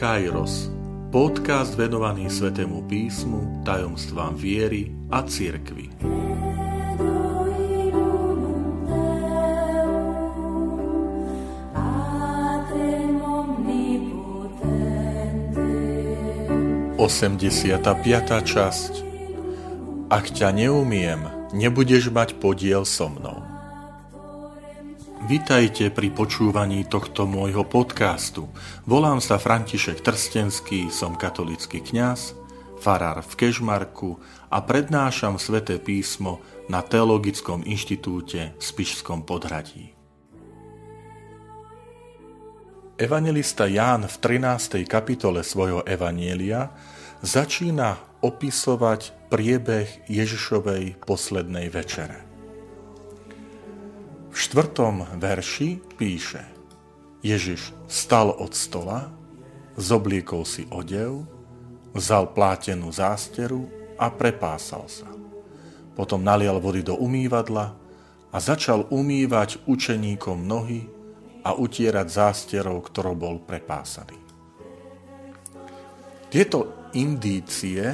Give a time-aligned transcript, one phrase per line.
[0.00, 0.72] Kairos,
[1.12, 5.92] podcast venovaný Svetému písmu, tajomstvám viery a cirkvi.
[16.96, 19.04] Osemdesiata piatá časť
[20.08, 23.49] Ak ťa neumiem, nebudeš mať podiel so mnou.
[25.20, 28.48] Vitajte pri počúvaní tohto môjho podcastu.
[28.88, 32.32] Volám sa František Trstenský, som katolický kňaz,
[32.80, 34.16] farár v Kežmarku
[34.48, 36.40] a prednášam sväté písmo
[36.72, 39.92] na Teologickom inštitúte v Spišskom podhradí.
[42.96, 44.88] Evangelista Ján v 13.
[44.88, 46.72] kapitole svojho Evanielia
[47.20, 52.29] začína opisovať priebeh Ježišovej poslednej večere.
[54.50, 56.42] Štvrtom verši píše
[57.22, 59.06] Ježiš stal od stola,
[59.78, 61.22] zobliekol si odev,
[61.94, 65.06] vzal plátenú zásteru a prepásal sa.
[65.94, 67.78] Potom nalial vody do umývadla
[68.34, 70.82] a začal umývať učeníkom nohy
[71.46, 74.18] a utierať zásterou, ktorou bol prepásaný.
[76.26, 77.86] Tieto indície,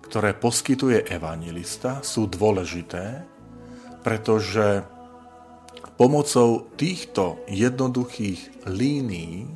[0.00, 3.20] ktoré poskytuje evangelista, sú dôležité,
[4.00, 4.96] pretože
[6.00, 9.48] pomocou týchto jednoduchých línií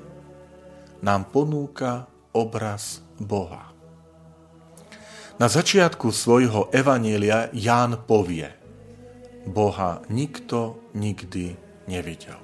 [1.04, 3.72] nám ponúka obraz Boha.
[5.34, 8.52] Na začiatku svojho evanielia Ján povie,
[9.44, 11.58] Boha nikto nikdy
[11.90, 12.40] nevidel.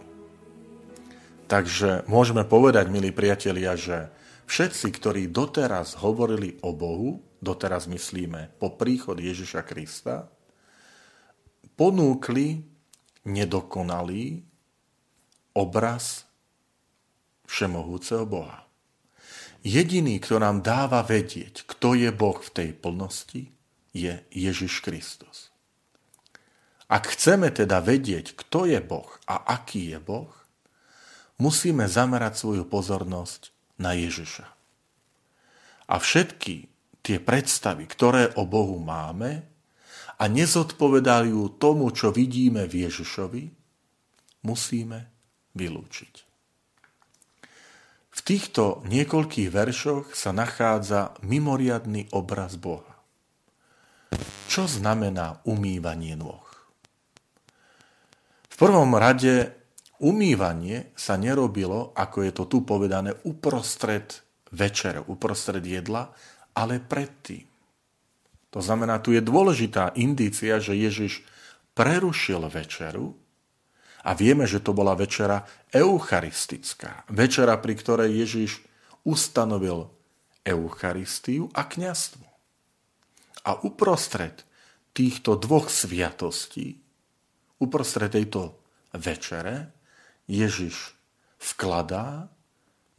[1.50, 4.11] Takže môžeme povedať, milí priatelia, že
[4.47, 10.31] všetci, ktorí doteraz hovorili o Bohu, doteraz myslíme po príchod Ježiša Krista,
[11.75, 12.70] ponúkli
[13.27, 14.45] nedokonalý
[15.53, 16.25] obraz
[17.51, 18.65] všemohúceho Boha.
[19.61, 23.53] Jediný, kto nám dáva vedieť, kto je Boh v tej plnosti,
[23.93, 25.53] je Ježiš Kristus.
[26.91, 30.33] Ak chceme teda vedieť, kto je Boh a aký je Boh,
[31.37, 34.47] musíme zamerať svoju pozornosť na Ježiša.
[35.91, 36.71] A všetky
[37.03, 39.50] tie predstavy, ktoré o Bohu máme,
[40.20, 43.42] a nezodpovedajú tomu, čo vidíme v Ježišovi,
[44.44, 45.08] musíme
[45.56, 46.14] vylúčiť.
[48.10, 53.00] V týchto niekoľkých veršoch sa nachádza mimoriadný obraz Boha.
[54.50, 56.44] Čo znamená umývanie nôh?
[58.50, 59.56] V prvom rade
[60.04, 64.20] umývanie sa nerobilo, ako je to tu povedané, uprostred
[64.52, 66.12] večere, uprostred jedla,
[66.52, 67.50] ale predtým.
[68.50, 71.22] To znamená, tu je dôležitá indícia, že Ježiš
[71.75, 73.15] prerušil večeru
[74.03, 77.06] a vieme, že to bola večera eucharistická.
[77.15, 78.59] Večera, pri ktorej Ježiš
[79.06, 79.87] ustanovil
[80.43, 82.27] Eucharistiu a kniastvo.
[83.47, 84.44] A uprostred
[84.93, 86.81] týchto dvoch sviatostí,
[87.62, 88.59] uprostred tejto
[88.97, 89.72] večere,
[90.27, 90.97] Ježiš
[91.38, 92.28] vkladá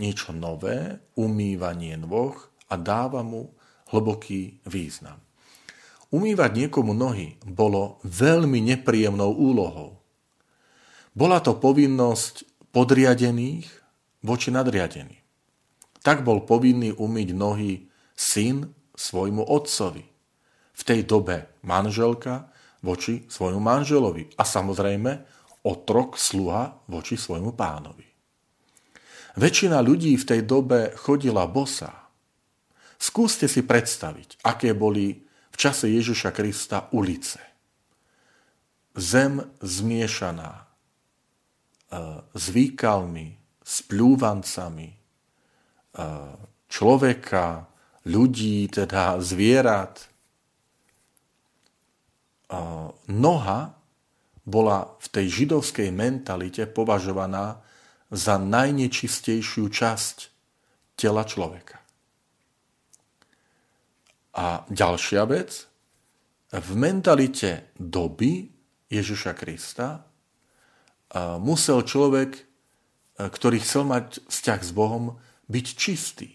[0.02, 2.34] niečo nové, umývanie nôh
[2.72, 3.54] a dáva mu
[3.94, 5.22] hlboký význam.
[6.12, 10.04] Umývať niekomu nohy bolo veľmi nepríjemnou úlohou.
[11.16, 13.68] Bola to povinnosť podriadených
[14.24, 15.24] voči nadriadeným.
[16.04, 20.04] Tak bol povinný umyť nohy syn svojmu otcovi.
[20.72, 22.52] V tej dobe manželka
[22.84, 25.12] voči svojmu manželovi a samozrejme
[25.64, 28.08] otrok sluha voči svojmu pánovi.
[29.40, 32.12] Väčšina ľudí v tej dobe chodila bosá.
[33.00, 35.31] Skúste si predstaviť, aké boli
[35.62, 37.38] čase Ježiša Krista ulice.
[38.98, 40.64] Zem zmiešaná e,
[42.34, 44.98] s výkalmi, s pľúvancami e,
[46.66, 47.70] človeka,
[48.10, 50.02] ľudí, teda zvierat.
[50.02, 50.08] E,
[53.14, 53.62] noha
[54.42, 57.62] bola v tej židovskej mentalite považovaná
[58.10, 60.18] za najnečistejšiu časť
[60.98, 61.81] tela človeka.
[64.32, 65.68] A ďalšia vec,
[66.52, 68.48] v mentalite doby
[68.92, 70.08] Ježiša Krista
[71.40, 72.48] musel človek,
[73.20, 75.20] ktorý chcel mať vzťah s Bohom,
[75.52, 76.32] byť čistý.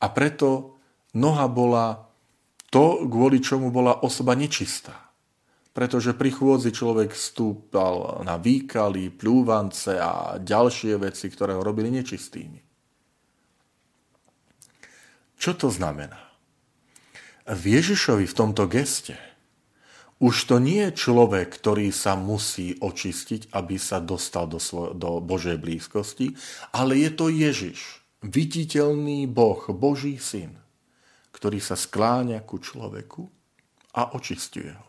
[0.00, 0.80] A preto
[1.12, 2.08] noha bola
[2.72, 5.12] to, kvôli čomu bola osoba nečistá.
[5.76, 12.60] Pretože pri chôdzi človek stúpal na výkaly, pľúvance a ďalšie veci, ktoré ho robili nečistými.
[15.36, 16.29] Čo to znamená?
[17.50, 19.18] V Ježišovi v tomto geste
[20.20, 25.16] už to nie je človek, ktorý sa musí očistiť, aby sa dostal do, svoj, do
[25.24, 26.36] Božej blízkosti,
[26.76, 30.60] ale je to Ježiš, viditeľný Boh, Boží syn,
[31.32, 33.32] ktorý sa skláňa ku človeku
[33.96, 34.86] a očistuje ho.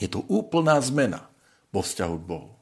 [0.00, 1.28] Je to úplná zmena
[1.68, 2.56] vo vzťahu k Bohu.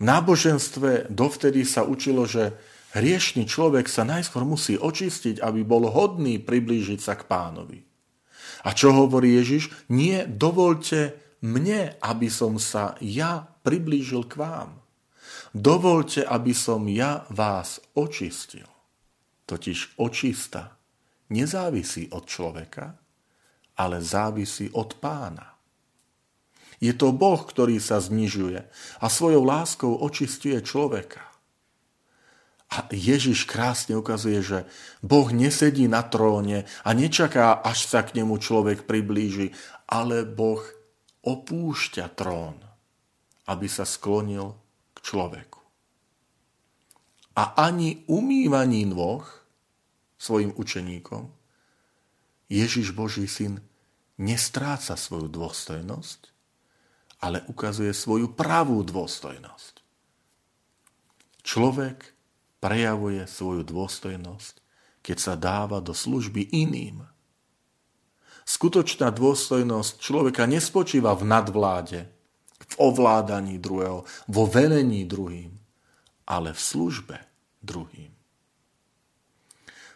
[0.00, 2.56] V náboženstve dovtedy sa učilo, že
[2.96, 7.84] hriešný človek sa najskôr musí očistiť, aby bol hodný priblížiť sa k pánovi.
[8.64, 9.70] A čo hovorí Ježiš?
[9.92, 11.14] Nie, dovolte
[11.44, 14.70] mne, aby som sa ja priblížil k vám.
[15.54, 18.66] Dovolte, aby som ja vás očistil.
[19.48, 20.76] Totiž očista
[21.32, 22.92] nezávisí od človeka,
[23.78, 25.56] ale závisí od pána.
[26.78, 28.60] Je to Boh, ktorý sa znižuje
[29.02, 31.27] a svojou láskou očistuje človeka.
[32.68, 34.58] A Ježiš krásne ukazuje, že
[35.00, 39.56] Boh nesedí na tróne a nečaká, až sa k nemu človek priblíži,
[39.88, 40.60] ale Boh
[41.24, 42.60] opúšťa trón,
[43.48, 44.52] aby sa sklonil
[44.92, 45.60] k človeku.
[47.40, 49.24] A ani umývaní nôh
[50.20, 51.30] svojim učeníkom
[52.50, 53.64] Ježiš Boží syn
[54.18, 56.20] nestráca svoju dôstojnosť,
[57.22, 59.74] ale ukazuje svoju pravú dôstojnosť.
[61.46, 62.17] Človek
[62.58, 64.54] prejavuje svoju dôstojnosť,
[65.02, 67.06] keď sa dáva do služby iným.
[68.48, 72.00] Skutočná dôstojnosť človeka nespočíva v nadvláde,
[72.58, 75.52] v ovládaní druhého, vo velení druhým,
[76.28, 77.16] ale v službe
[77.62, 78.12] druhým.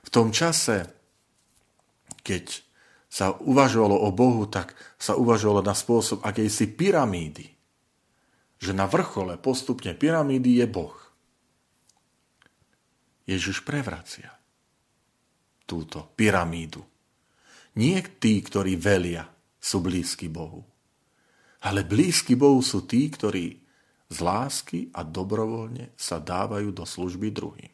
[0.03, 0.88] V tom čase,
[2.20, 2.61] keď
[3.12, 7.53] sa uvažovalo o Bohu, tak sa uvažovalo na spôsob akejsi pyramídy.
[8.56, 10.97] Že na vrchole postupne pyramídy je Boh.
[13.26, 14.42] Ježiš prevracia
[15.72, 16.84] túto pyramídu.
[17.80, 19.24] Nie tí, ktorí velia,
[19.56, 20.60] sú blízki Bohu.
[21.64, 23.56] Ale blízki Bohu sú tí, ktorí
[24.12, 27.72] z lásky a dobrovoľne sa dávajú do služby druhým.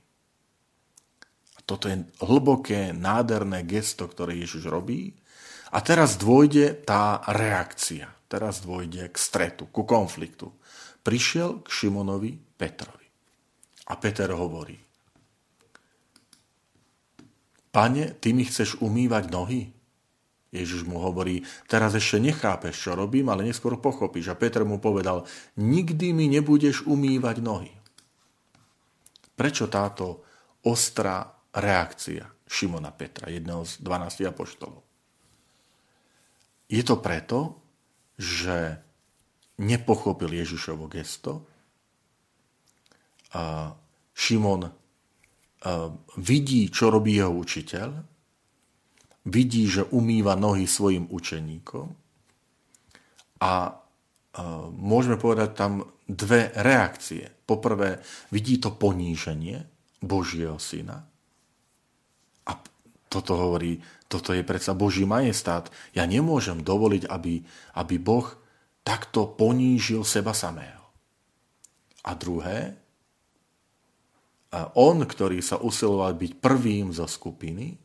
[1.59, 5.19] A toto je hlboké, nádherné gesto, ktoré Ježiš robí.
[5.75, 8.07] A teraz dôjde tá reakcia.
[8.31, 10.53] Teraz dôjde k stretu, ku konfliktu.
[11.03, 13.09] Prišiel k Šimonovi Petrovi.
[13.89, 14.77] A Peter hovorí,
[17.79, 19.71] Pane, ty mi chceš umývať nohy?
[20.51, 24.35] Ježiš mu hovorí, teraz ešte nechápeš, čo robím, ale neskôr pochopíš.
[24.35, 25.23] A Peter mu povedal,
[25.55, 27.71] nikdy mi nebudeš umývať nohy.
[29.39, 30.27] Prečo táto
[30.67, 31.23] ostrá
[31.55, 34.83] reakcia Šimona Petra, jedného z 12 apoštolov?
[36.67, 37.63] Je to preto,
[38.19, 38.75] že
[39.63, 41.47] nepochopil Ježišovo gesto.
[43.39, 43.71] A
[44.19, 44.67] Šimon
[46.17, 47.91] vidí, čo robí jeho učiteľ,
[49.27, 51.87] vidí, že umýva nohy svojim učeníkom
[53.43, 53.53] a
[54.73, 55.73] môžeme povedať tam
[56.07, 57.29] dve reakcie.
[57.45, 58.01] Poprvé,
[58.31, 59.67] vidí to poníženie
[59.99, 61.05] Božieho syna
[62.47, 62.53] a
[63.09, 65.69] toto hovorí, toto je predsa Boží majestát.
[65.93, 67.45] Ja nemôžem dovoliť, aby,
[67.77, 68.25] aby Boh
[68.81, 70.81] takto ponížil seba samého.
[72.09, 72.81] A druhé,
[74.49, 77.77] a on, ktorý sa usiloval byť prvým zo skupiny,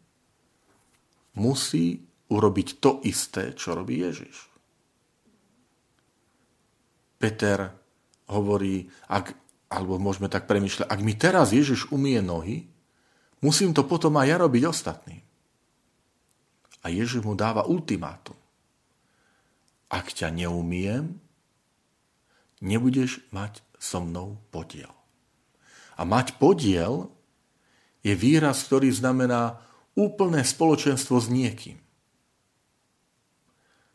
[1.35, 1.99] musí
[2.31, 4.47] urobiť to isté, čo robí Ježiš.
[7.19, 7.71] Peter
[8.31, 9.35] hovorí, ak,
[9.67, 12.67] alebo môžeme tak premyšľať, ak mi teraz Ježiš umie nohy,
[13.43, 15.23] musím to potom aj ja robiť ostatným.
[16.83, 18.35] A Ježiš mu dáva ultimátum.
[19.87, 21.19] Ak ťa neumiem,
[22.59, 25.02] nebudeš mať so mnou podiel.
[25.93, 27.13] A mať podiel
[28.03, 29.61] je výraz, ktorý znamená
[29.93, 31.77] úplné spoločenstvo s niekým.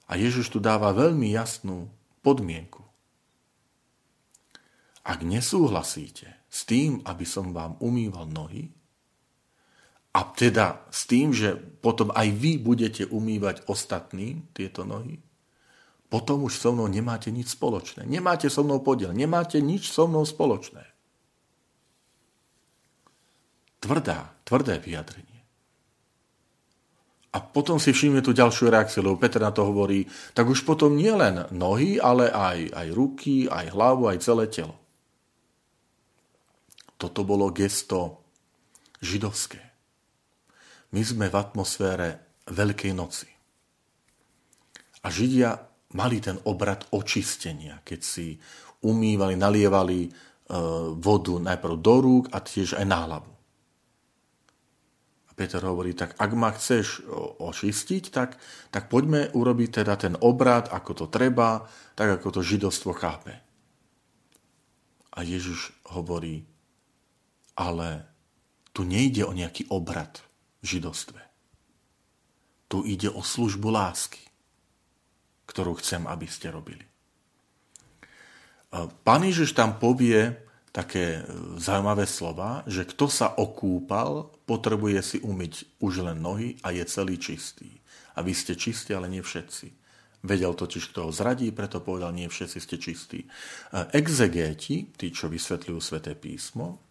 [0.08, 1.92] A Ježiš tu dáva veľmi jasnú
[2.24, 2.80] podmienku.
[5.04, 8.72] Ak nesúhlasíte s tým, aby som vám umýval nohy,
[10.16, 15.20] a teda s tým, že potom aj vy budete umývať ostatným tieto nohy,
[16.08, 18.08] potom už so mnou nemáte nič spoločné.
[18.08, 20.97] Nemáte so mnou podiel, nemáte nič so mnou spoločné
[23.78, 25.38] tvrdá, tvrdé vyjadrenie.
[27.28, 30.96] A potom si všimne tú ďalšiu reakciu, lebo Peter na to hovorí, tak už potom
[30.96, 34.74] nie len nohy, ale aj, aj ruky, aj hlavu, aj celé telo.
[36.98, 38.24] Toto bolo gesto
[39.04, 39.60] židovské.
[40.90, 42.08] My sme v atmosfére
[42.48, 43.28] Veľkej noci.
[45.04, 45.52] A Židia
[45.94, 48.34] mali ten obrad očistenia, keď si
[48.82, 50.10] umývali, nalievali e,
[50.96, 53.37] vodu najprv do rúk a tiež aj na hlavu.
[55.38, 57.06] Peter hovorí, tak ak ma chceš
[57.38, 58.34] očistiť, tak,
[58.74, 61.62] tak poďme urobiť teda ten obrad, ako to treba,
[61.94, 63.38] tak ako to židovstvo chápe.
[65.14, 66.42] A Ježiš hovorí,
[67.54, 68.10] ale
[68.74, 70.18] tu nejde o nejaký obrad
[70.62, 71.22] v židovstve.
[72.66, 74.22] Tu ide o službu lásky,
[75.46, 76.82] ktorú chcem, aby ste robili.
[79.06, 80.34] Pán Ježiš tam povie
[80.70, 81.24] také
[81.56, 87.16] zaujímavé slova, že kto sa okúpal, potrebuje si umyť už len nohy a je celý
[87.16, 87.80] čistý.
[88.14, 89.66] A vy ste čistí, ale nie všetci.
[90.26, 93.20] Vedel totiž, kto ho zradí, preto povedal, nie všetci ste čistí.
[93.94, 96.82] Exegéti, tí, čo vysvetľujú sväté písmo,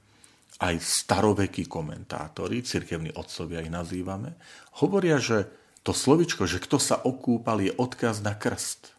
[0.64, 4.40] aj starovekí komentátori, cirkevní otcovia ich nazývame,
[4.80, 5.46] hovoria, že
[5.84, 8.98] to slovičko, že kto sa okúpal, je odkaz na krst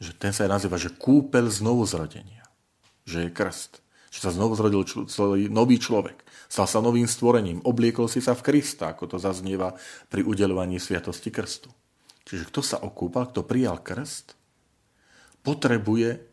[0.00, 2.39] že ten sa nazýva, že kúpel znovu zrodenia.
[3.04, 3.72] Že je krst.
[4.10, 5.06] Že sa znovu zrodil čl-
[5.48, 6.26] nový človek.
[6.50, 7.62] Stal sa novým stvorením.
[7.62, 9.78] Obliekol si sa v Krista, ako to zaznieva
[10.10, 11.70] pri udelovaní sviatosti krstu.
[12.26, 14.34] Čiže kto sa okúpal, kto prijal krst,
[15.46, 16.30] potrebuje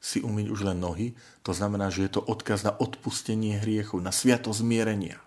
[0.00, 1.12] si umyť už len nohy.
[1.44, 5.20] To znamená, že je to odkaz na odpustenie hriechu, na sviatosť zmierenia.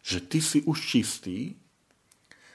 [0.00, 1.60] Že ty si už čistý,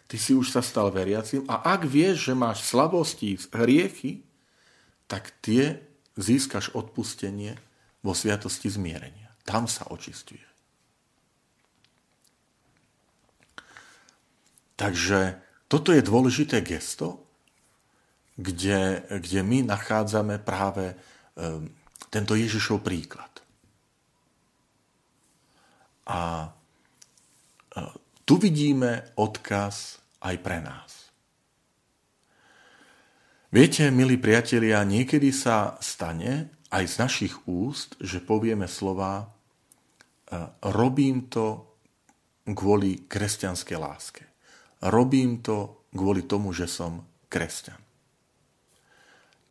[0.10, 4.26] ty si už sa stal veriacim a ak vieš, že máš slabosti, hriechy,
[5.06, 5.80] tak tie
[6.18, 7.56] získaš odpustenie
[8.02, 9.32] vo sviatosti zmierenia.
[9.48, 10.44] Tam sa očistuje.
[14.76, 15.38] Takže
[15.70, 17.22] toto je dôležité gesto,
[18.34, 20.98] kde, kde my nachádzame práve
[21.38, 21.70] um,
[22.10, 23.30] tento Ježišov príklad.
[26.10, 27.94] A uh,
[28.26, 31.01] tu vidíme odkaz aj pre nás.
[33.52, 39.26] Viete, milí priatelia, niekedy sa stane aj z našich úst, že povieme slova e,
[40.72, 41.76] robím to
[42.48, 44.24] kvôli kresťanskej láske.
[44.88, 47.76] Robím to kvôli tomu, že som kresťan.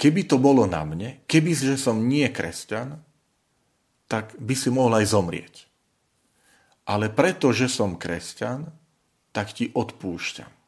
[0.01, 2.97] Keby to bolo na mne, keby že som nie kresťan,
[4.09, 5.55] tak by si mohol aj zomrieť.
[6.89, 8.65] Ale preto, že som kresťan,
[9.37, 10.60] tak ti odpúšťam.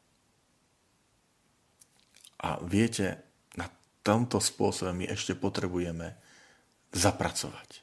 [2.43, 3.23] A viete,
[3.55, 3.71] na
[4.03, 6.19] tomto spôsobe my ešte potrebujeme
[6.91, 7.79] zapracovať.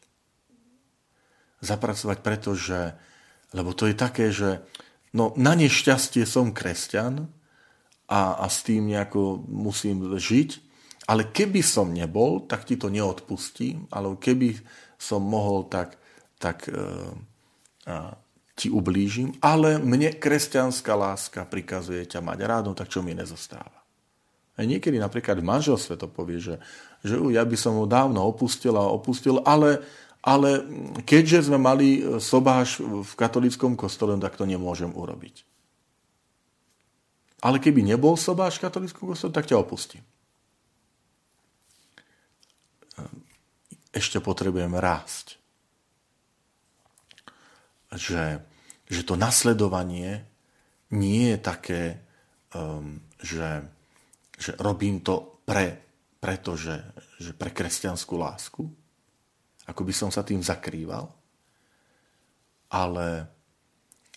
[1.64, 2.94] Zapracovať, pretože,
[3.56, 4.60] lebo to je také, že
[5.16, 7.28] no, na nešťastie som kresťan
[8.06, 10.50] a, a s tým nejako musím žiť,
[11.10, 14.60] ale keby som nebol, tak ti to neodpustím, alebo keby
[14.94, 15.98] som mohol, tak,
[16.38, 16.76] tak e,
[17.88, 18.14] a,
[18.54, 23.79] ti ublížim, ale mne kresťanská láska prikazuje ťa mať rád, no tak čo mi nezostáva.
[24.58, 26.58] A niekedy napríklad v manželstve to povie, že,
[27.06, 29.80] že ja by som ho dávno opustil a opustil, ale,
[30.20, 30.60] ale
[31.06, 35.48] keďže sme mali sobáš v katolickom kostole, tak to nemôžem urobiť.
[37.40, 40.04] Ale keby nebol sobáš v katolickom kostole, tak ťa opustím.
[43.96, 45.40] Ešte potrebujeme rásť.
[47.90, 48.44] Že,
[48.86, 50.28] že to nasledovanie
[50.92, 51.82] nie je také,
[52.54, 53.66] um, že
[54.40, 55.76] že robím to pre,
[56.16, 56.80] pretože,
[57.20, 58.64] že pre kresťanskú lásku,
[59.68, 61.12] ako by som sa tým zakrýval,
[62.72, 63.28] ale,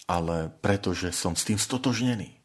[0.08, 2.40] ale pretože som s tým stotožnený.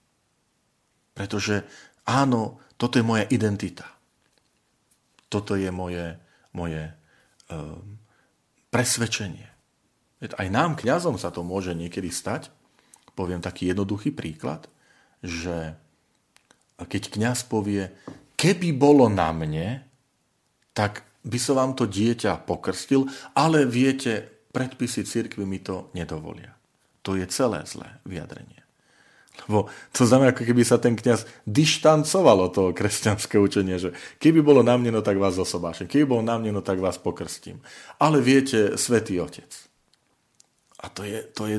[1.15, 1.63] Pretože
[2.03, 3.87] áno, toto je moja identita.
[5.31, 6.19] Toto je moje,
[6.51, 6.91] moje
[7.53, 7.99] um,
[8.75, 9.47] presvedčenie.
[10.19, 12.51] Aj nám, kňazom, sa to môže niekedy stať.
[13.15, 14.67] Poviem taký jednoduchý príklad,
[15.23, 15.79] že
[16.87, 17.91] keď kňaz povie,
[18.39, 19.83] keby bolo na mne,
[20.77, 24.23] tak by som vám to dieťa pokrstil, ale viete,
[24.55, 26.55] predpisy cirkvy mi to nedovolia.
[27.03, 28.63] To je celé zlé vyjadrenie.
[29.47, 34.43] Lebo to znamená, ako keby sa ten kňaz dištancoval od toho kresťanské učenie, že keby
[34.43, 35.87] bolo na mne, no tak vás zosobášem.
[35.87, 37.63] Keby bolo na mne, no tak vás pokrstím.
[38.03, 39.51] Ale viete, svätý Otec.
[40.83, 41.59] A to je, to je,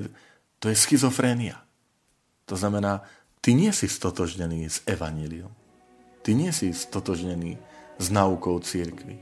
[0.59, 1.59] to je schizofrénia.
[2.51, 3.03] To znamená,
[3.39, 5.51] Ty nie si stotožnený s evaníliom.
[6.19, 7.55] Ty nie si stotožnený
[7.99, 9.15] s naukou církvy.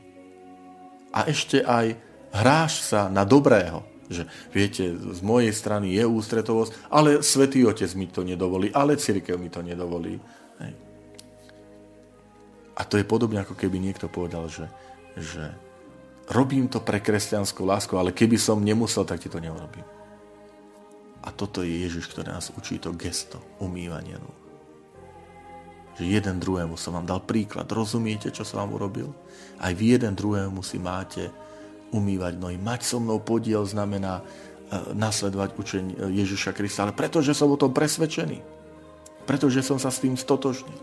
[1.14, 1.98] A ešte aj
[2.34, 8.08] hráš sa na dobrého, že viete, z mojej strany je ústretovosť, ale Svetý Otec mi
[8.08, 10.18] to nedovolí, ale církev mi to nedovolí.
[10.64, 10.74] Hej.
[12.78, 14.70] A to je podobne, ako keby niekto povedal, že,
[15.18, 15.52] že
[16.30, 19.97] robím to pre kresťanskú lásku, ale keby som nemusel, tak ti to neurobím.
[21.28, 24.40] A toto je Ježiš, ktorý nás učí to gesto umývania rúk.
[26.00, 27.68] Že jeden druhému som vám dal príklad.
[27.68, 29.12] Rozumiete, čo som vám urobil?
[29.60, 31.28] Aj vy jeden druhému si máte
[31.92, 32.56] umývať nohy.
[32.56, 34.24] Mať so mnou podiel znamená
[34.96, 38.40] nasledovať učenie Ježiša Krista, ale preto, že som o tom presvedčený.
[39.28, 40.76] Pretože som sa s tým stotožnil.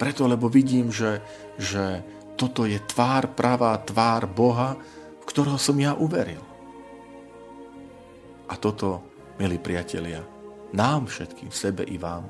[0.00, 1.20] Preto, lebo vidím, že,
[1.60, 2.00] že
[2.40, 4.80] toto je tvár, pravá tvár Boha,
[5.20, 6.42] v ktorého som ja uveril.
[8.48, 10.22] A toto, milí priatelia,
[10.74, 12.26] nám všetkým, sebe i vám,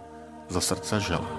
[0.48, 1.36] zo srdca želám.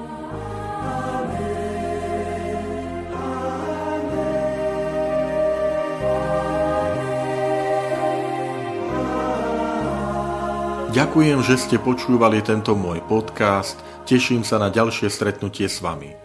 [10.95, 13.75] Ďakujem, že ste počúvali tento môj podcast.
[14.07, 16.24] Teším sa na ďalšie stretnutie s vami.